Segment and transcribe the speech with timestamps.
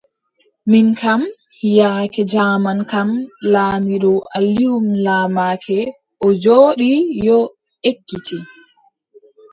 [0.71, 1.21] Min kam,
[1.77, 3.09] yaake jaaman kam,
[3.53, 5.77] laamiiɗo Alium laamake,
[6.25, 6.89] o jooɗi
[7.25, 7.39] yo,
[7.89, 8.37] eggiti.